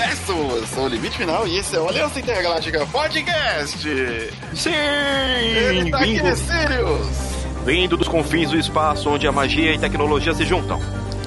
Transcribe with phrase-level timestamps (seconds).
[0.00, 3.78] Começa o seu limite final e esse é o Aliança Intergaláctica Podcast.
[4.54, 4.70] Sim!
[4.72, 7.06] Ele tá aqui, Vindo, Sirius.
[7.66, 10.80] vindo dos confins do espaço onde a magia e tecnologia se juntam.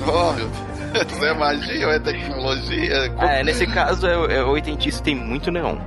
[0.07, 3.13] Oh, meu Deus, é magia ou é tecnologia?
[3.19, 5.77] É, nesse caso é, é oitentista e tem muito neon.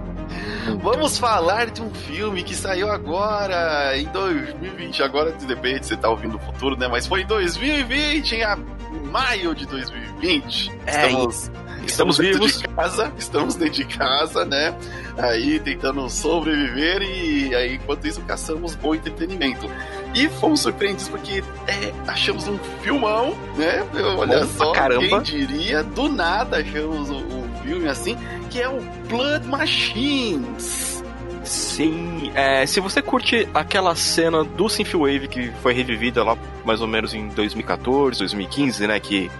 [0.80, 5.02] Vamos falar de um filme que saiu agora, em 2020.
[5.02, 6.87] Agora, depende se você tá ouvindo o futuro, né?
[6.87, 10.73] Mas foi em 2020, em maio de 2020.
[10.87, 11.51] É, estamos,
[11.86, 12.60] estamos dentro vivos.
[12.60, 14.76] de casa, estamos dentro de casa, né?
[15.16, 19.70] Aí tentando sobreviver e aí, enquanto isso, caçamos bom entretenimento.
[20.14, 23.84] E fomos surpreendidos porque é, achamos um filmão, né?
[24.16, 25.22] Olha Bom só, caramba.
[25.22, 28.16] quem diria, do nada achamos o, o filme assim,
[28.50, 31.02] que é o Blood Machines.
[31.45, 36.88] Sim, é, se você curte aquela cena do Synthwave que foi revivida lá mais ou
[36.88, 39.30] menos em 2014, 2015, né, que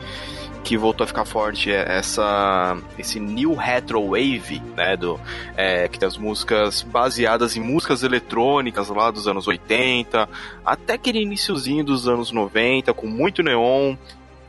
[0.67, 5.19] que voltou a ficar forte é essa esse new retro wave, né, do
[5.57, 10.29] é, que tem as músicas baseadas em músicas eletrônicas lá dos anos 80,
[10.65, 13.95] até aquele iniciozinho dos anos 90 com muito neon,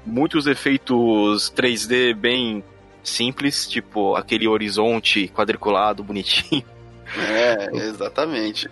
[0.03, 2.63] muitos efeitos 3D bem
[3.03, 6.63] simples, tipo aquele horizonte quadriculado bonitinho.
[7.15, 8.69] É, exatamente.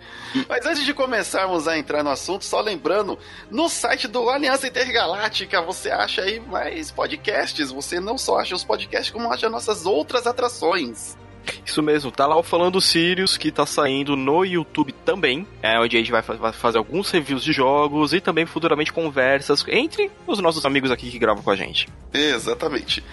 [0.47, 3.17] Mas antes de começarmos a entrar no assunto, só lembrando,
[3.49, 7.71] no site do Aliança Intergaláctica você acha aí mais podcasts.
[7.71, 11.17] Você não só acha os podcasts, como acha nossas outras atrações.
[11.65, 15.95] Isso mesmo, tá lá o Falando Sirius, que tá saindo no YouTube também, é onde
[15.95, 20.39] a gente vai, vai fazer alguns reviews de jogos e também futuramente conversas entre os
[20.39, 21.87] nossos amigos aqui que gravam com a gente.
[22.13, 23.03] Exatamente.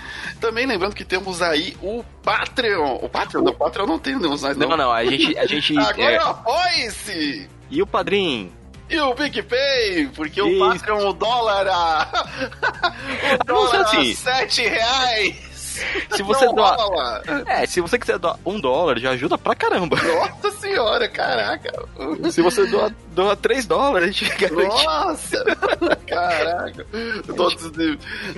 [0.40, 2.98] Também lembrando que temos aí o Patreon.
[3.02, 3.44] O Patreon?
[3.44, 4.68] O Patreon não temos mais, não.
[4.68, 5.36] Não, não, a gente.
[5.38, 7.48] A gente Agora é, apoie-se!
[7.70, 8.52] E o padrinho?
[8.88, 10.58] E o PicPay, porque o Isso.
[10.58, 12.08] Patreon, o dólar a...
[13.42, 14.14] o Não dólar a assim.
[14.14, 15.51] 7 reais.
[16.10, 16.76] Se você Não doar.
[16.76, 17.22] rola.
[17.46, 19.96] É, se você quiser doar um dólar, já ajuda pra caramba.
[19.96, 21.70] Nossa senhora, caraca.
[22.30, 24.48] Se você doar, doar 3 dólares, a.
[24.50, 25.44] Nossa!
[26.06, 26.86] Caraca!
[27.36, 27.70] Todos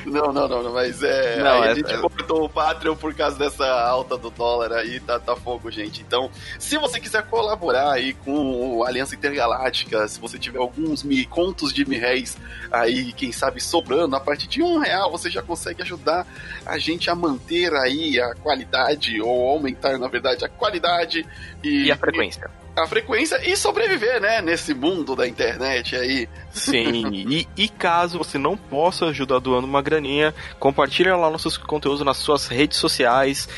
[0.05, 1.39] Não, não, não, não, mas é.
[1.43, 4.73] Não, aí é- a gente é- cortou o Patreon por causa dessa alta do dólar
[4.73, 6.03] aí, tá, tá fogo, gente.
[6.03, 11.25] Então, se você quiser colaborar aí com o Aliança Intergaláctica, se você tiver alguns mi,
[11.25, 12.37] contos de mil réis
[12.71, 16.27] aí, quem sabe sobrando, a partir de um real você já consegue ajudar
[16.67, 21.27] a gente a manter aí a qualidade, ou aumentar, na verdade, a qualidade
[21.62, 22.51] e, E a frequência.
[22.77, 26.29] A frequência e sobreviver, né, nesse mundo da internet aí.
[26.51, 32.05] Sim, e, e caso você não possa ajudar doando uma graninha, compartilha lá nossos conteúdos
[32.05, 33.49] nas suas redes sociais.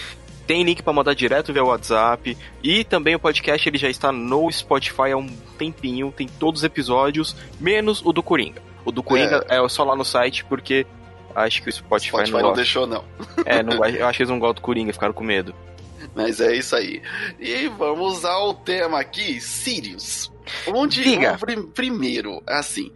[0.47, 2.39] Tem link pra mandar direto via WhatsApp.
[2.63, 5.27] E também o podcast ele já está no Spotify há um
[5.59, 6.13] tempinho.
[6.17, 8.63] Tem todos os episódios, menos o do Coringa.
[8.85, 10.87] O do Coringa é, só lá no site, porque
[11.35, 13.03] acho que o Spotify, Spotify não não deixou, não.
[13.45, 15.53] É, não, eu acho que eles não gostam do Coringa, ficaram com medo.
[16.17, 17.03] Mas é isso aí.
[17.39, 20.33] E vamos ao tema aqui, Sirius.
[20.67, 21.39] Onde Diga.
[21.75, 22.91] primeiro, assim,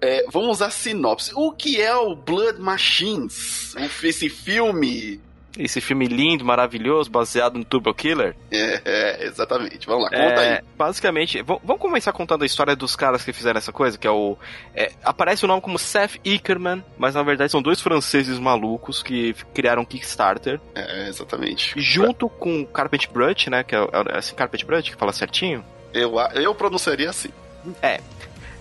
[0.00, 1.30] é, vamos à sinopse.
[1.36, 3.76] O que é o Blood Machines?
[4.02, 5.20] Esse filme?
[5.58, 8.34] Esse filme lindo, maravilhoso, baseado no Turbo Killer.
[8.50, 9.86] É, é, exatamente.
[9.86, 10.60] Vamos lá, conta É, aí.
[10.76, 14.36] basicamente, vamos começar contando a história dos caras que fizeram essa coisa, que é o.
[14.74, 19.32] é, aparece o nome como Seth Ickerman, mas na verdade são dois franceses malucos que
[19.54, 21.72] criaram Kickstarter, É, exatamente.
[21.76, 23.62] junto com o Carpet Brut, né?
[23.62, 25.64] Que é, é esse Carpet Brut que fala certinho.
[25.92, 27.28] Eu, eu pronunciaria assim.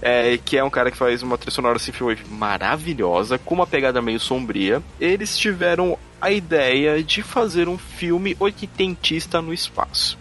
[0.05, 4.01] É, que é um cara que faz uma trilha sonora synthwave maravilhosa, com uma pegada
[4.01, 4.83] meio sombria.
[4.99, 10.17] Eles tiveram a ideia de fazer um filme oitentista no espaço.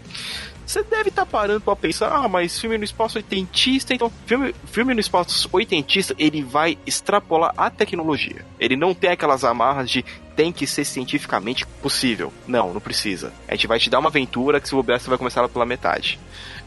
[0.65, 4.93] Você deve estar parando pra pensar, ah, mas filme no espaço oitentista, então filme, filme
[4.93, 8.45] no espaço oitentista, ele vai extrapolar a tecnologia.
[8.59, 10.03] Ele não tem aquelas amarras de
[10.35, 12.33] tem que ser cientificamente possível.
[12.45, 13.31] Não, não precisa.
[13.47, 15.65] A gente vai te dar uma aventura que se bobear você vai começar ela pela
[15.65, 16.19] metade.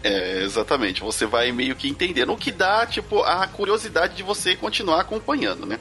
[0.03, 1.03] É, exatamente.
[1.03, 2.33] Você vai meio que entendendo.
[2.33, 5.79] O que dá, tipo, a curiosidade de você continuar acompanhando, né?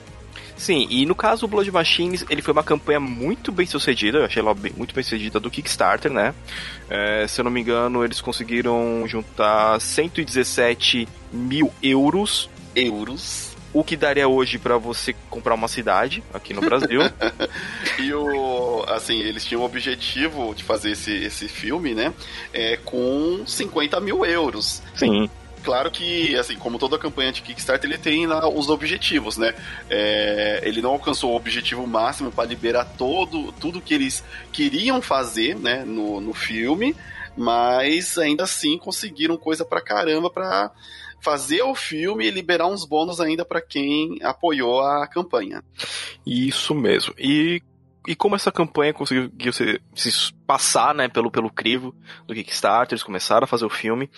[0.58, 4.26] Sim, e no caso o Blood Machines, ele foi uma campanha muito bem sucedida, eu
[4.26, 6.34] achei ela bem- muito bem sucedida do Kickstarter, né?
[6.90, 13.54] É, se eu não me engano, eles conseguiram juntar 117 mil euros, Euros.
[13.74, 17.02] o que daria hoje pra você comprar uma cidade aqui no Brasil.
[18.00, 18.84] E o.
[18.90, 22.14] Assim, eles tinham o objetivo de fazer esse, esse filme, né?
[22.54, 24.82] É, com 50 mil euros.
[24.96, 25.30] Sim.
[25.66, 29.56] Claro que, assim, como toda campanha de Kickstarter, ele tem lá os objetivos, né?
[29.90, 34.24] É, ele não alcançou o objetivo máximo para liberar todo, tudo que eles
[34.54, 36.96] queriam fazer, né, no, no filme,
[37.36, 40.72] mas ainda assim conseguiram coisa pra caramba pra
[41.20, 45.64] fazer o filme e liberar uns bônus ainda pra quem apoiou a campanha.
[46.24, 47.16] Isso mesmo.
[47.18, 47.60] E
[48.08, 51.96] e como essa campanha conseguiu se, se passar, né, pelo, pelo crivo
[52.28, 54.10] do Kickstarter, eles começaram a fazer o filme.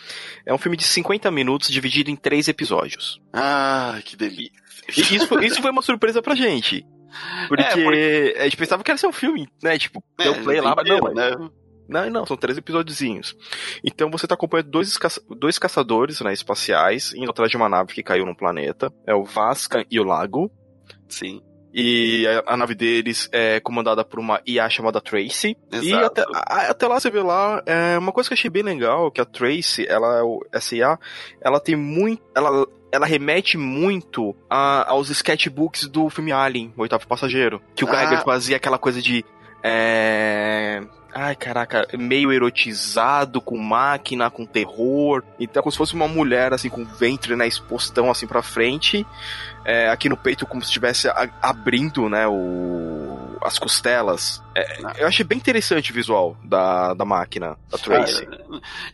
[0.45, 3.21] É um filme de 50 minutos dividido em três episódios.
[3.33, 4.51] Ah, que delícia.
[4.89, 6.85] E isso, isso foi uma surpresa pra gente.
[7.47, 8.35] Porque, é, porque...
[8.37, 9.77] a gente pensava que era ser um filme, né?
[9.77, 11.49] Tipo, é, deu play lá, mas não, né?
[11.87, 13.35] Não, não, são três episódiozinhos.
[13.83, 17.93] Então você tá acompanhando dois, caça dois caçadores né, espaciais indo atrás de uma nave
[17.93, 18.93] que caiu no planeta.
[19.05, 20.51] É o Vasca e o Lago.
[21.07, 21.41] Sim.
[21.79, 25.55] E a, a, nave deles é comandada por uma IA chamada Tracy.
[25.71, 25.85] Exato.
[25.85, 28.63] E até, a, até lá você vê lá, é uma coisa que eu achei bem
[28.63, 30.97] legal, que a Tracy, ela, essa IA,
[31.39, 37.07] ela tem muito, ela, ela remete muito a, aos sketchbooks do filme Alien, o oitavo
[37.07, 37.61] passageiro.
[37.75, 38.21] Que o ah.
[38.25, 39.23] fazia aquela coisa de,
[39.63, 40.81] é,
[41.19, 45.23] Ai, caraca, meio erotizado, com máquina, com terror.
[45.39, 49.03] Então, como se fosse uma mulher, assim, com o ventre, né, expostão, assim, pra frente.
[49.65, 51.07] É, aqui no peito, como se estivesse
[51.41, 53.35] abrindo, né, o...
[53.41, 54.43] as costelas.
[54.55, 58.27] É, eu achei bem interessante o visual da, da máquina, da Tracy.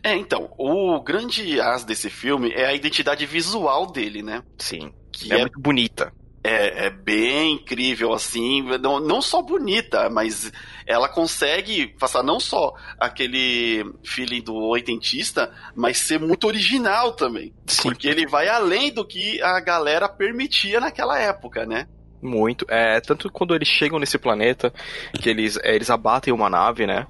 [0.02, 4.42] É, então, o grande as desse filme é a identidade visual dele, né?
[4.56, 4.94] Sim.
[5.12, 6.10] Que é, é muito bonita
[6.44, 10.52] é, é, bem incrível, assim, não, não só bonita, mas
[10.86, 17.54] ela consegue passar não só aquele feeling do oitentista, mas ser muito original também.
[17.66, 17.82] Sim.
[17.84, 21.88] Porque ele vai além do que a galera permitia naquela época, né?
[22.20, 22.66] Muito.
[22.68, 24.70] É, tanto quando eles chegam nesse planeta,
[25.14, 27.06] que eles, é, eles abatem uma nave, né?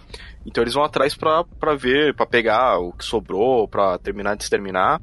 [0.47, 4.45] Então eles vão atrás pra, pra ver, pra pegar o que sobrou, pra terminar de
[4.45, 5.01] exterminar.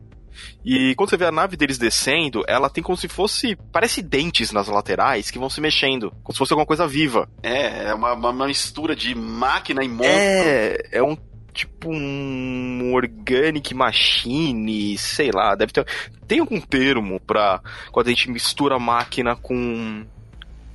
[0.64, 3.56] E quando você vê a nave deles descendo, ela tem como se fosse.
[3.72, 6.12] Parece dentes nas laterais que vão se mexendo.
[6.24, 7.30] Como se fosse alguma coisa viva.
[7.44, 10.12] É, é uma, uma mistura de máquina e monstro.
[10.12, 11.18] É, é um
[11.54, 15.86] tipo um organic machine, sei lá, deve ter.
[16.28, 17.62] Tem algum termo pra
[17.92, 20.06] quando a gente mistura máquina com.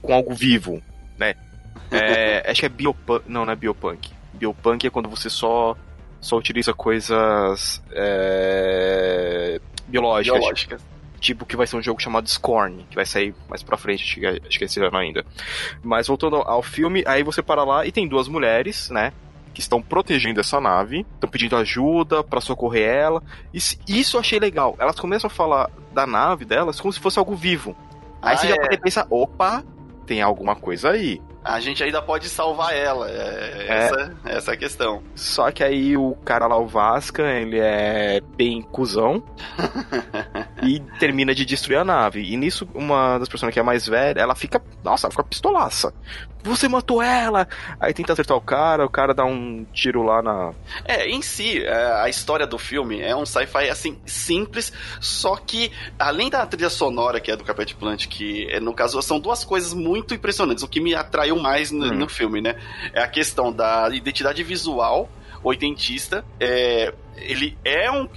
[0.02, 0.82] com algo vivo,
[1.18, 1.34] né?
[1.90, 3.24] É, acho que é biopunk.
[3.26, 4.10] Não, não é biopunk.
[4.34, 5.76] Biopunk é quando você só
[6.26, 10.40] só utiliza coisas é, biológicas.
[10.40, 10.82] biológicas.
[11.20, 14.14] Tipo que vai ser um jogo chamado Scorn, que vai sair mais pra frente, acho
[14.16, 15.24] que, acho que esse ano ainda.
[15.84, 19.12] Mas voltando ao filme, aí você para lá e tem duas mulheres, né?
[19.54, 23.22] Que estão protegendo essa nave, estão pedindo ajuda para socorrer ela.
[23.54, 24.74] E isso eu achei legal.
[24.80, 27.76] Elas começam a falar da nave delas como se fosse algo vivo.
[28.20, 28.50] Aí ah, você é.
[28.50, 29.64] já pode pensar, opa,
[30.04, 33.08] tem alguma coisa aí a gente ainda pode salvar ela.
[33.08, 33.66] É, é.
[33.68, 35.02] Essa, essa é a questão.
[35.14, 39.22] Só que aí o cara lá, o Vasca, ele é bem cuzão
[40.62, 42.20] e termina de destruir a nave.
[42.20, 45.94] E nisso, uma das pessoas que é mais velha, ela fica, nossa, ela fica pistolaça.
[46.46, 47.48] Você matou ela!
[47.80, 50.52] Aí tenta acertar o cara, o cara dá um tiro lá na.
[50.84, 55.72] É, em si, é, a história do filme é um sci-fi assim, simples, só que
[55.98, 59.74] além da trilha sonora que é do Carpet Plant, que no caso são duas coisas
[59.74, 60.62] muito impressionantes.
[60.62, 61.94] O que me atraiu mais no, hum.
[61.94, 62.56] no filme, né?
[62.92, 65.08] É a questão da identidade visual
[65.42, 66.24] oitentista.
[66.40, 68.08] É, ele é um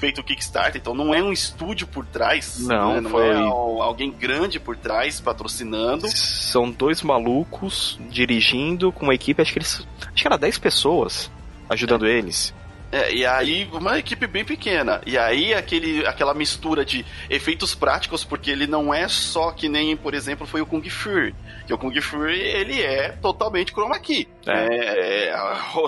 [0.00, 2.66] feito Kickstarter, então não é um estúdio por trás.
[2.66, 3.00] Não, né?
[3.02, 3.28] não foi...
[3.28, 6.08] é alguém grande por trás patrocinando.
[6.08, 9.86] São dois malucos dirigindo com uma equipe, acho que eles.
[10.00, 11.30] Acho que era 10 pessoas
[11.68, 12.18] ajudando é.
[12.18, 12.54] eles.
[12.92, 15.00] É, e aí, uma equipe bem pequena.
[15.06, 19.96] E aí, aquele, aquela mistura de efeitos práticos, porque ele não é só que nem,
[19.96, 21.34] por exemplo, foi o Kung Fury.
[21.66, 24.28] Que o Kung Fury, ele é totalmente chroma key.
[24.46, 25.28] É.
[25.28, 25.34] é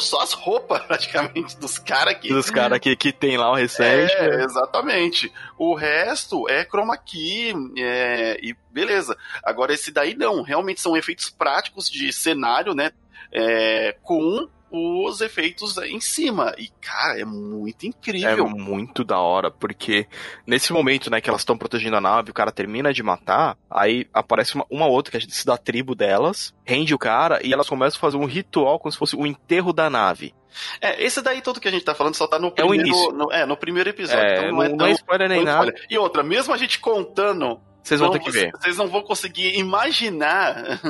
[0.01, 2.29] só as roupas, praticamente, dos caras que...
[2.29, 4.15] Dos caras que, que tem lá o recente.
[4.15, 4.45] É, né?
[4.45, 5.33] exatamente.
[5.59, 9.17] O resto é chroma key é, e beleza.
[9.43, 10.43] Agora, esse daí não.
[10.43, 12.93] Realmente são efeitos práticos de cenário, né?
[13.33, 16.55] É, com os efeitos em cima.
[16.57, 18.47] E, cara, é muito incrível.
[18.47, 20.07] É muito da hora, porque
[20.47, 24.09] nesse momento, né, que elas estão protegendo a nave, o cara termina de matar, aí
[24.15, 27.99] aparece uma, uma outra que é da tribo delas, rende o cara e elas começam
[27.99, 30.35] a fazer um ritual como se fosse o enterro da nave.
[30.81, 32.87] É, esse daí todo que a gente tá falando só tá no primeiro, é o
[32.87, 33.13] início.
[33.13, 34.23] No, é, no primeiro episódio.
[34.23, 35.75] É, então não, é não, é, não é spoiler nem nada.
[35.89, 38.53] E outra, mesmo a gente contando vocês vão ter que ver.
[38.53, 40.81] Vocês não vão conseguir imaginar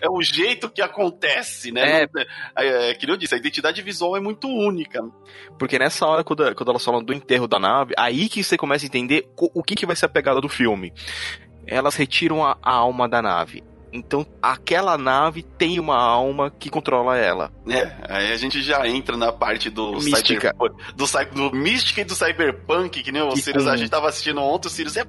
[0.00, 2.02] é o jeito que acontece, né?
[2.02, 2.08] É,
[2.56, 5.02] é, é, que eu disse, a identidade visual é muito única.
[5.58, 8.84] Porque nessa hora, quando, quando elas falam do enterro da nave, aí que você começa
[8.84, 10.92] a entender o que, que vai ser a pegada do filme.
[11.66, 13.64] Elas retiram a, a alma da nave.
[13.92, 17.50] Então, aquela nave tem uma alma que controla ela.
[17.66, 20.52] É, aí a gente já entra na parte do mística.
[20.52, 23.70] Cyber, do, do mística e do cyberpunk, que nem o Sirius, com...
[23.70, 25.04] a gente tava assistindo ontem, o Sirius é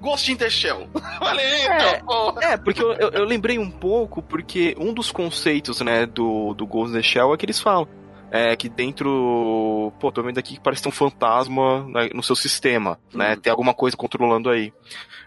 [0.00, 0.88] Ghost in the Shell.
[1.20, 6.06] Valeu, é, é, porque eu, eu, eu, lembrei um pouco, porque um dos conceitos, né,
[6.06, 7.88] do, do Ghost in the Shell é que eles falam.
[8.30, 9.92] É que dentro.
[10.00, 13.34] Pô, tô vendo aqui que parece ter um fantasma no seu sistema, né?
[13.34, 13.40] Uhum.
[13.40, 14.72] Tem alguma coisa controlando aí.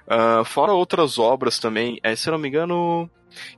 [0.05, 3.09] Uh, fora outras obras também, é, se eu não me engano,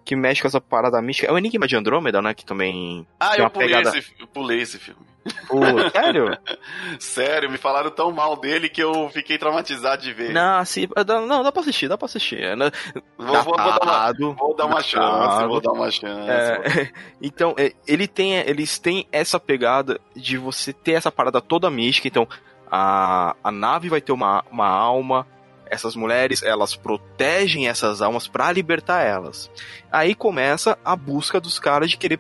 [0.06, 1.28] que mexe com essa parada mística.
[1.28, 2.34] É o Enigma de Andrômeda, né?
[2.34, 3.06] Que também.
[3.20, 5.02] Ah, tem eu uma pulei, pegada- esse, eu pulei esse filme.
[5.94, 6.38] Sério?
[7.00, 10.34] Sério, me falaram tão mal dele que eu fiquei traumatizado de ver.
[10.34, 12.40] não, assim, dá- não, dá pra assistir, dá pra assistir.
[12.42, 12.72] É, né?
[13.18, 15.48] vou, vou- vou dar uma, Datado, vou dar uma chance, datado.
[15.48, 16.30] vou dar uma chance.
[16.30, 21.70] É, então, é, ele tem, eles têm essa pegada de você ter essa parada toda
[21.70, 22.08] mística.
[22.08, 22.28] Então,
[22.70, 25.28] a, a nave vai ter uma, uma alma.
[25.74, 29.50] Essas mulheres, elas protegem essas almas pra libertar elas.
[29.90, 32.20] Aí começa a busca dos caras de querer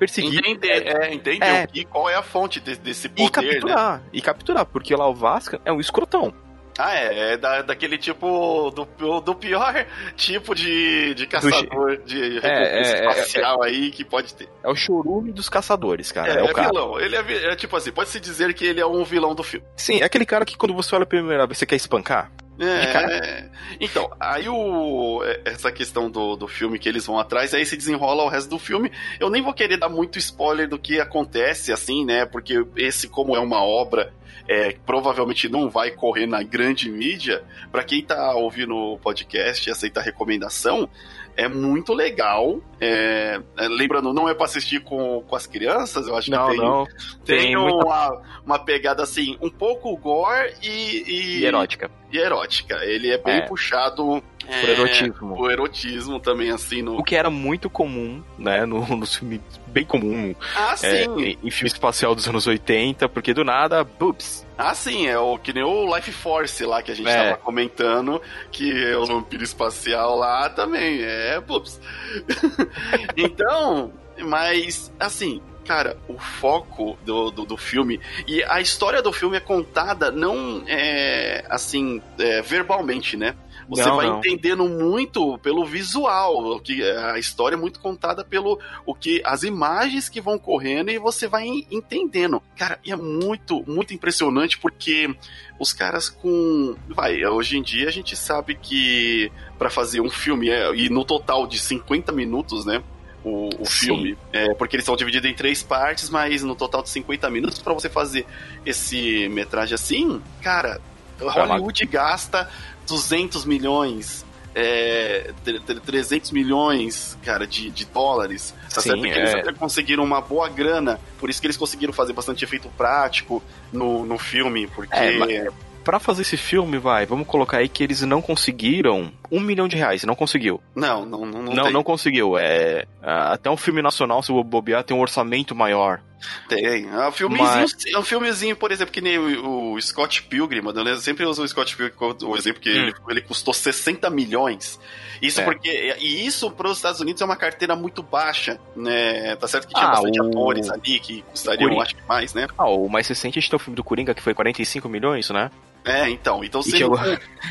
[0.00, 1.64] perseguir Entender, é, entender É.
[1.64, 3.52] o que, qual é a fonte de- desse e poder, né?
[3.52, 4.02] capturar.
[4.12, 6.32] E capturar, porque lá o Vasca é um escrotão.
[6.78, 9.84] Ah, é, é da, daquele tipo, do, do pior
[10.16, 14.48] tipo de, de caçador de recompensa é, é, espacial aí que pode ter.
[14.64, 16.32] É o chorume dos caçadores, cara.
[16.32, 16.68] É, É, é o cara.
[16.68, 19.66] vilão, ele é, é tipo assim, pode-se dizer que ele é um vilão do filme.
[19.76, 22.32] Sim, é aquele cara que quando você olha a primeira vez você quer espancar.
[22.62, 23.48] É,
[23.80, 28.22] então, aí o, essa questão do, do filme que eles vão atrás, aí se desenrola
[28.22, 28.92] o resto do filme.
[29.18, 32.26] Eu nem vou querer dar muito spoiler do que acontece, assim, né?
[32.26, 34.12] Porque esse, como é uma obra,
[34.46, 37.42] é, provavelmente não vai correr na grande mídia.
[37.72, 40.88] Pra quem tá ouvindo o podcast e aceita a recomendação,
[41.36, 42.60] é muito legal.
[42.80, 46.56] É, é, lembrando, não é pra assistir com, com as crianças, eu acho Não, que
[46.56, 46.84] tem, não.
[47.24, 51.90] tem, tem muita- uma, uma pegada assim, um pouco gore e, e, E erótica.
[52.10, 52.76] e erótica.
[52.84, 53.40] Ele é bem É.
[53.42, 55.36] puxado Por erotismo.
[55.36, 56.98] por erotismo também, assim, no.
[56.98, 58.64] O que era muito comum, né?
[58.64, 60.34] No, no filme bem comum.
[60.56, 61.20] Ah, é, sim.
[61.20, 64.44] em, em filme espacial dos anos 80, porque do nada, boobs.
[64.58, 67.30] Ah, sim, é o que nem o Life Force lá que a gente É.
[67.30, 68.20] tava comentando,
[68.52, 71.00] que é o vampiro espacial lá também.
[71.02, 71.80] É, pups.
[73.16, 75.40] então, mas assim.
[75.62, 80.64] Cara, o foco do, do, do filme e a história do filme é contada não
[80.66, 83.36] é, assim é, verbalmente, né?
[83.70, 84.18] Você Não, vai não.
[84.18, 90.08] entendendo muito pelo visual, que a história é muito contada pelo o que as imagens
[90.08, 92.42] que vão correndo e você vai en- entendendo.
[92.56, 95.14] Cara, e é muito, muito impressionante porque
[95.58, 100.48] os caras com, vai, hoje em dia a gente sabe que pra fazer um filme
[100.50, 102.82] é, e no total de 50 minutos, né?
[103.22, 106.88] O, o filme, é, porque eles são divididos em três partes, mas no total de
[106.88, 108.26] 50 minutos pra você fazer
[108.64, 110.80] esse metragem assim, cara,
[111.20, 112.48] Hollywood gasta
[112.86, 118.54] 200 milhões, é, tre- tre- 300 milhões, cara, de, de dólares.
[118.72, 119.00] Tá Sim, certo?
[119.02, 119.40] Porque eles é.
[119.40, 124.04] até conseguiram uma boa grana, por isso que eles conseguiram fazer bastante efeito prático no,
[124.04, 124.94] no filme, porque.
[124.96, 129.40] É, mas- Pra fazer esse filme, vai, vamos colocar aí que eles não conseguiram um
[129.40, 130.60] milhão de reais, não conseguiu.
[130.76, 132.36] Não, não, não, não, Não, não conseguiu.
[132.36, 136.02] É, até um filme nacional, se o bobear, tem um orçamento maior.
[136.48, 136.88] Tem.
[136.88, 140.86] É um filmezinho, é um filmezinho, por exemplo, que nem o, o Scott Pilgrim, mano.
[140.88, 142.72] Eu sempre uso o Scott Pilgrim como exemplo, que Hum.
[142.72, 144.78] ele, ele custou 60 milhões.
[145.22, 145.44] Isso É.
[145.44, 145.96] porque.
[145.98, 149.34] E isso para os Estados Unidos é uma carteira muito baixa, né?
[149.36, 152.46] Tá certo que tinha Ah, bastante o- atores ali que custariam, acho que mais, né?
[152.58, 155.28] Ah, o mais recente a gente tem o filme do Coringa, que foi 45 milhões,
[155.30, 155.50] né?
[155.84, 156.44] É, então.
[156.44, 156.90] Então você não,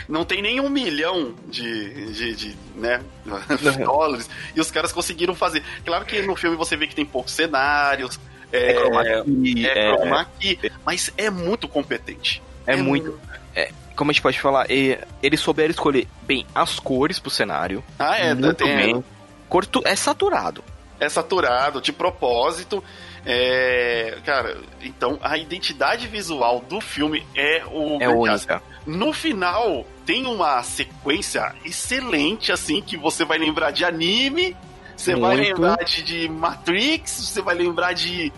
[0.07, 3.01] não tem nem um milhão de, de, de, né,
[3.83, 4.29] dólares.
[4.55, 5.63] E os caras conseguiram fazer.
[5.83, 8.19] Claro que no filme você vê que tem poucos cenários.
[8.51, 12.41] É, É chroma key, é é- chroma key, mas é muito competente.
[12.65, 13.19] É muito.
[13.55, 17.83] é, como a gente pode falar, é, eles souberam escolher bem as cores pro cenário.
[17.97, 19.03] Ah, é, muito tem, bem.
[19.47, 20.63] Cor tu- é saturado.
[20.99, 22.83] é saturado, de propósito.
[23.25, 28.61] É, cara, então a identidade visual do filme é o É única.
[28.85, 34.55] No final tem uma sequência excelente assim que você vai lembrar de anime,
[34.99, 38.31] você vai lembrar de, de Matrix, você vai lembrar de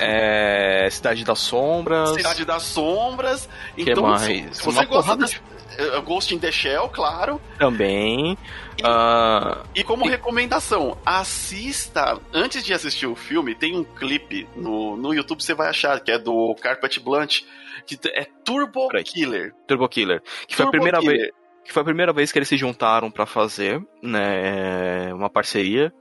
[0.00, 2.10] É, Cidade das Sombras.
[2.10, 3.48] Cidade das Sombras.
[3.74, 4.22] que Então, mais?
[4.22, 5.40] se, se você gosta das,
[5.76, 7.40] eh, Ghost in the Shell, claro.
[7.58, 8.36] Também.
[8.82, 12.18] Ah, E como E- recomendação, assista.
[12.32, 16.10] Antes de assistir o filme, tem um clipe no, no YouTube você vai achar, que
[16.10, 17.40] é do Carpet Blunt,
[17.86, 19.04] que é Turbo Peraí.
[19.04, 19.54] Killer.
[19.66, 20.22] Turbo Killer.
[20.46, 21.18] Que foi, a Turbo primeira Killer.
[21.18, 21.32] vez,
[21.64, 25.92] que foi a primeira vez que eles se juntaram pra fazer né, uma parceria.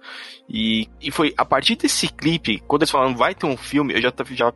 [0.50, 4.02] E, e foi a partir desse clipe, quando eles falaram vai ter um filme, eu
[4.02, 4.54] já, já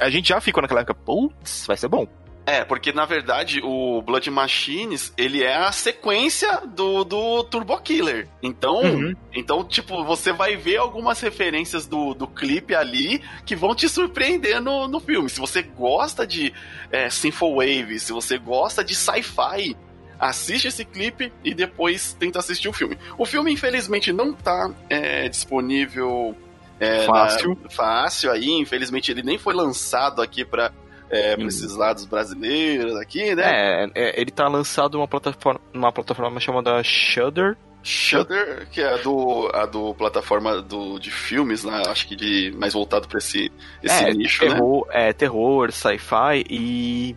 [0.00, 2.06] a gente já ficou naquela época, putz, vai ser bom.
[2.44, 8.28] É, porque na verdade o Blood Machines, ele é a sequência do, do Turbo Killer.
[8.42, 9.14] Então, Uhum.
[9.32, 14.60] então, tipo, você vai ver algumas referências do, do clipe ali que vão te surpreender
[14.60, 15.30] no, no filme.
[15.30, 16.52] Se você gosta de
[16.90, 19.76] é, Synthwave, se você gosta de sci-fi,
[20.22, 22.96] assiste esse clipe e depois tenta assistir o filme.
[23.18, 26.34] O filme, infelizmente, não tá é, disponível
[26.78, 27.58] é, Fácil.
[27.62, 28.48] na- fácil aí.
[28.50, 30.72] Infelizmente, ele nem foi lançado aqui para
[31.10, 31.48] é, pra Hum.
[31.48, 33.42] esses lados brasileiros aqui, né?
[33.44, 37.54] É, é, ele tá lançado numa plataforma, numa plataforma chamada Shudder.
[37.82, 41.82] Shudder, que é a do, a do plataforma do, de filmes, né?
[41.86, 43.52] Acho que de mais voltado para esse,
[43.82, 45.08] esse é, nicho, terror, né?
[45.08, 47.16] É, terror, sci-fi e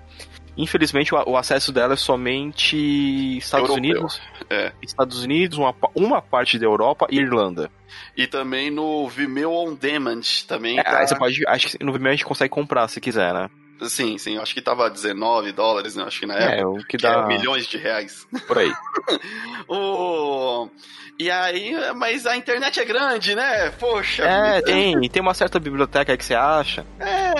[0.58, 3.92] infelizmente o, o, acesso dela é somente Estados Europeu.
[3.92, 4.72] Unidos, É.
[4.82, 7.70] Estados Unidos, uma, uma parte da Europa e Irlanda.
[8.16, 10.80] E também no Vimeo On Demand também.
[10.80, 11.06] É, tá...
[11.06, 13.50] você pode, acho que no Vimeo a gente consegue comprar se quiser, né?
[13.82, 16.04] Sim, sim, acho que tava 19 dólares, né?
[16.06, 16.70] Acho que na É, época.
[16.70, 18.26] o que que dá é milhões de reais.
[18.48, 18.72] por aí.
[19.68, 20.70] o...
[21.18, 23.70] E aí, mas a internet é grande, né?
[23.72, 24.24] Poxa.
[24.24, 24.66] É, vida.
[24.66, 26.86] tem, tem uma certa biblioteca aí que você acha.
[27.00, 27.34] É,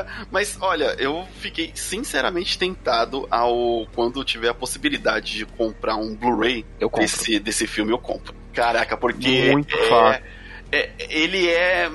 [0.00, 6.14] é, mas olha, eu fiquei sinceramente tentado ao quando tiver a possibilidade de comprar um
[6.14, 6.64] Blu-ray
[6.98, 8.34] desse, desse filme, eu compro.
[8.52, 10.24] Caraca, porque Muito é, fácil.
[10.72, 11.90] É- ele é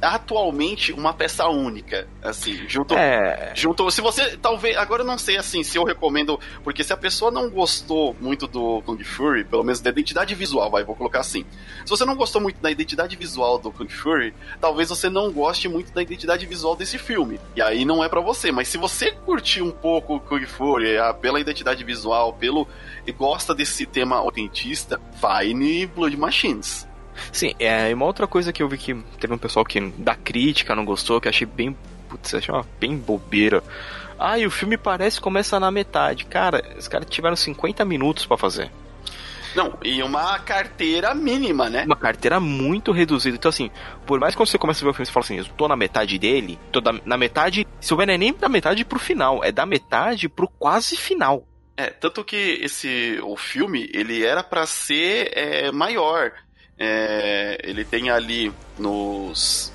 [0.00, 5.36] atualmente uma peça única, assim, junto É, Junto, se você, talvez, agora eu não sei
[5.36, 9.62] assim, se eu recomendo, porque se a pessoa não gostou muito do Kung Fury, pelo
[9.62, 11.44] menos da identidade visual, vai, vou colocar assim.
[11.84, 15.68] Se você não gostou muito da identidade visual do Kung Fury, talvez você não goste
[15.68, 17.40] muito da identidade visual desse filme.
[17.54, 20.94] E aí não é pra você, mas se você curtir um pouco o Kung Fury,
[21.20, 22.66] pela identidade visual, pelo
[23.06, 26.86] e gosta desse tema autentista, vai em Blood Machines.
[27.32, 30.14] Sim, é, e uma outra coisa que eu vi que teve um pessoal que da
[30.14, 31.76] crítica não gostou, que achei bem,
[32.08, 33.62] putz, achei uma bem bobeira.
[34.18, 36.24] Ah, e o filme parece que começa na metade.
[36.26, 38.70] Cara, os caras tiveram 50 minutos pra fazer.
[39.54, 41.84] Não, e uma carteira mínima, né?
[41.84, 43.36] Uma carteira muito reduzida.
[43.36, 43.70] Então, assim,
[44.04, 45.68] por mais que quando você começa a ver o filme, você fala assim, eu tô
[45.68, 47.64] na metade dele, tô da- na metade.
[47.80, 51.46] Se houver não é nem da metade pro final, é da metade pro quase final.
[51.76, 56.32] É, tanto que esse o filme ele era pra ser é, maior.
[56.78, 59.72] É, ele tem ali nos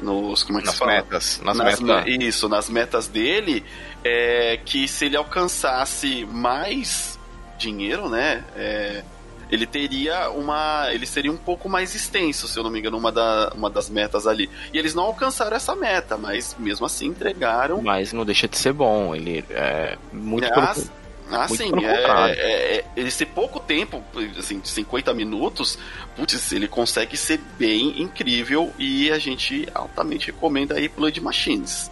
[0.00, 0.92] nos como é que Nas se fala?
[0.92, 1.40] metas.
[1.44, 2.04] Nas, Nas metas.
[2.04, 3.64] me- Isso, nas metas dele,
[4.04, 7.18] é, que se ele alcançasse mais
[7.56, 8.44] dinheiro, né?
[8.56, 9.04] é,
[9.48, 10.88] ele teria uma.
[10.92, 13.88] Ele seria um pouco mais extenso, se eu não me engano, uma, da, uma das
[13.90, 14.48] metas ali.
[14.72, 17.80] E eles não alcançaram essa meta, mas mesmo assim entregaram.
[17.82, 19.14] Mas não deixa de ser bom.
[19.14, 20.48] Ele é muito.
[20.48, 24.02] Pelo- Ah, Muito sim, é, é, é, esse pouco tempo,
[24.38, 25.78] assim, de 50 minutos,
[26.14, 31.90] putz, ele consegue ser bem incrível e a gente altamente recomenda aí Blood Machines.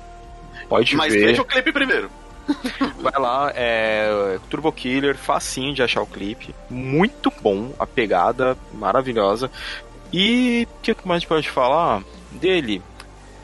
[0.68, 1.26] Pode Mas ver.
[1.26, 2.10] veja o clipe primeiro.
[3.00, 6.54] Vai lá, é Turbo Killer, facinho de achar o clipe.
[6.68, 9.50] Muito bom, a pegada maravilhosa.
[10.12, 12.82] E o que mais a gente pode falar dele?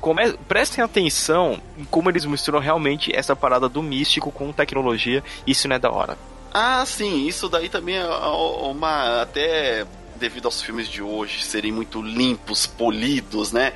[0.00, 0.32] Come...
[0.48, 5.22] Prestem atenção em como eles misturam realmente essa parada do místico com tecnologia.
[5.46, 6.16] Isso não é da hora.
[6.52, 9.22] Ah, sim, isso daí também é uma.
[9.22, 13.74] Até devido aos filmes de hoje serem muito limpos, polidos, né?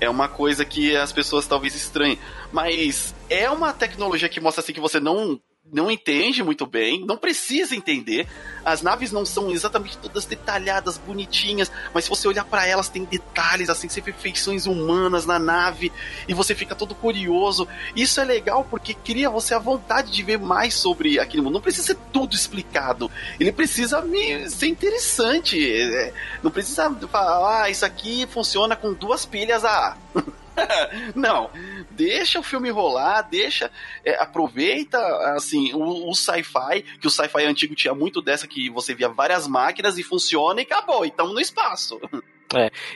[0.00, 2.18] É uma coisa que as pessoas talvez estranhem.
[2.52, 5.40] Mas é uma tecnologia que mostra assim que você não.
[5.72, 8.26] Não entende muito bem, não precisa entender.
[8.64, 13.04] As naves não são exatamente todas detalhadas, bonitinhas, mas se você olhar para elas, tem
[13.04, 15.92] detalhes, assim, vê feições humanas na nave
[16.26, 17.68] e você fica todo curioso.
[17.94, 21.54] Isso é legal porque cria você a vontade de ver mais sobre aquele mundo.
[21.54, 23.10] Não precisa ser tudo explicado.
[23.38, 24.04] Ele precisa
[24.48, 25.56] ser interessante.
[25.62, 29.96] É, Não precisa falar, ah, isso aqui funciona com duas pilhas a
[31.14, 31.50] Não,
[31.90, 33.70] deixa o filme rolar, deixa,
[34.04, 34.98] é, aproveita
[35.34, 39.46] assim o, o sci-fi, que o sci-fi antigo tinha muito dessa que você via várias
[39.46, 42.00] máquinas e funciona e acabou, então no espaço.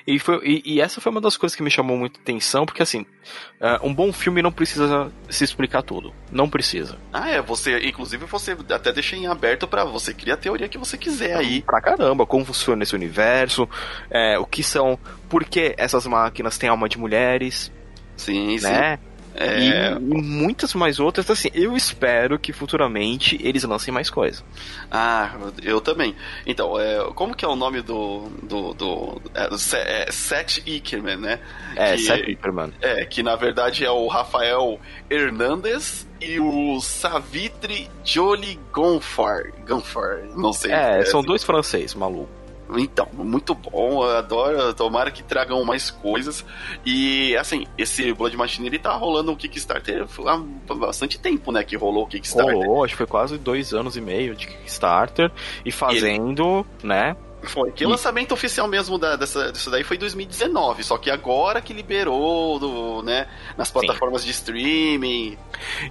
[0.07, 2.83] E, foi, e, e essa foi uma das coisas que me chamou muito atenção, porque
[2.83, 3.07] assim,
[3.61, 6.13] é, um bom filme não precisa se explicar tudo.
[6.31, 6.99] Não precisa.
[7.13, 10.79] Ah, é, você, inclusive você até deixa em aberto pra você criar a teoria que
[10.79, 11.63] você quiser aí.
[11.63, 13.69] pra caramba como funciona esse universo,
[14.11, 17.71] é, o que são, por que essas máquinas têm alma de mulheres,
[18.17, 18.69] Sim, sim.
[19.35, 24.43] É, E, e muitas mais outras, assim, eu espero que futuramente eles lancem mais coisa.
[24.91, 26.15] Ah, eu também.
[26.47, 28.29] Então, é, como que é o nome do.
[28.43, 29.49] do, do é,
[30.07, 31.41] é, Seth Ickerman, né?
[31.75, 32.73] É, Que- Seth Superman.
[32.81, 34.79] É, que na verdade é o Rafael
[35.11, 39.53] Hernandes e o Savitri Jolie Gonfar.
[39.67, 40.71] Gonfar, não sei.
[40.73, 42.29] É, são dois franceses, maluco.
[42.77, 46.45] Então, muito bom, eu adoro, tomara que tragam mais coisas.
[46.85, 51.77] E, assim, esse Blood Machine, ele tá rolando o Kickstarter há bastante tempo, né, que
[51.77, 52.55] rolou o Kickstarter.
[52.55, 55.31] Rolou, acho que foi quase dois anos e meio de Kickstarter
[55.65, 57.17] e fazendo, né?
[57.45, 60.97] Foi, que o E- lançamento oficial mesmo da, dessa, disso daí foi em 2019, só
[60.99, 63.27] que agora que liberou, do, né,
[63.57, 65.37] nas plataformas de streaming.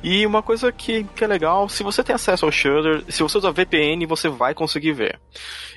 [0.03, 3.37] E uma coisa que, que é legal, se você tem acesso ao Shudder, se você
[3.37, 5.19] usa VPN, você vai conseguir ver.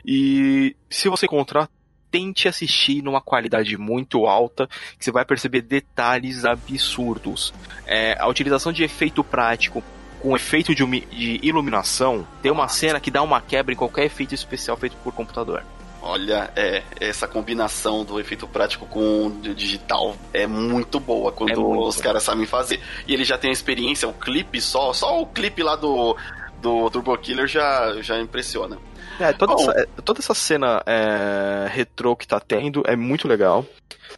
[0.04, 1.68] E se você encontrar,
[2.10, 7.52] tente assistir numa qualidade muito alta, que você vai perceber detalhes absurdos.
[7.84, 9.82] É, a utilização de efeito prático
[10.26, 14.34] com efeito de, de iluminação, tem uma cena que dá uma quebra em qualquer efeito
[14.34, 15.62] especial feito por computador.
[16.02, 21.54] Olha, é, essa combinação do efeito prático com o digital é muito boa quando é
[21.54, 22.80] muito os caras sabem fazer.
[23.06, 26.16] E ele já tem a experiência, o clipe só, só o clipe lá do,
[26.60, 28.78] do Turbo Killer já, já impressiona.
[29.20, 33.64] É, toda, essa, é, toda essa cena é, retrô que tá tendo é muito legal.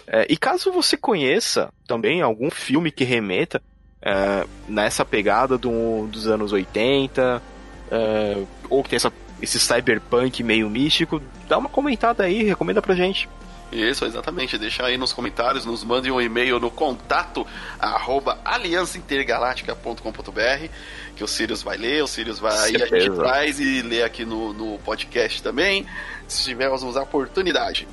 [0.06, 3.60] É, e caso você conheça também algum filme que remeta
[4.02, 7.42] é, nessa pegada do, dos anos 80,
[7.90, 12.94] é, ou que tem essa esse cyberpunk meio místico, dá uma comentada aí, recomenda pra
[12.94, 13.28] gente.
[13.70, 14.56] Isso, exatamente.
[14.56, 17.46] Deixa aí nos comentários, nos mande um e-mail no contato
[17.78, 20.68] arroba aliançaintergaláctica.com.br
[21.14, 24.24] que o Sirius vai ler, o Sirius vai aí, a gente traz e lê aqui
[24.24, 25.84] no, no podcast também,
[26.26, 27.86] se tivermos a oportunidade.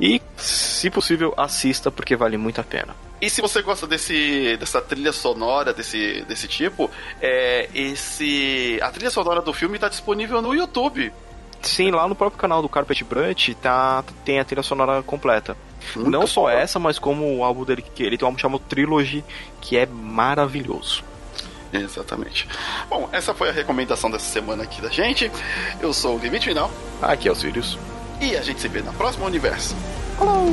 [0.00, 2.94] E, se possível, assista porque vale muito a pena.
[3.20, 9.10] E se você gosta desse, dessa trilha sonora desse, desse tipo, é, esse a trilha
[9.10, 11.12] sonora do filme está disponível no YouTube.
[11.60, 15.56] Sim, lá no próprio canal do Carpet Brunch tá, tem a trilha sonora completa.
[15.94, 18.62] Muito Não só essa, mas como o álbum dele, que ele tem um álbum chamado
[18.68, 19.24] Trilogy,
[19.60, 21.04] que é maravilhoso.
[21.72, 22.48] Exatamente.
[22.88, 25.30] Bom, essa foi a recomendação dessa semana aqui da gente.
[25.80, 26.70] Eu sou o Limite Final.
[27.00, 27.78] Aqui é o Sirius.
[28.20, 29.74] E a gente se vê na próxima universo.
[30.18, 30.46] Falou!